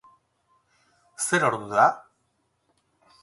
Zer 1.25 1.41
ordu 1.49 1.69
da? 1.73 1.85